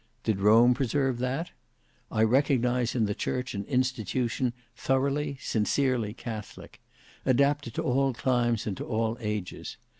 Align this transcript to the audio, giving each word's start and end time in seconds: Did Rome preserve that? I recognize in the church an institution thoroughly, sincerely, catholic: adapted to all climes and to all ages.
Did 0.23 0.39
Rome 0.39 0.73
preserve 0.73 1.19
that? 1.19 1.51
I 2.11 2.23
recognize 2.23 2.95
in 2.95 3.05
the 3.05 3.13
church 3.13 3.53
an 3.53 3.65
institution 3.65 4.51
thoroughly, 4.75 5.37
sincerely, 5.39 6.11
catholic: 6.15 6.81
adapted 7.23 7.75
to 7.75 7.83
all 7.83 8.11
climes 8.15 8.65
and 8.65 8.75
to 8.77 8.83
all 8.83 9.15
ages. 9.19 9.77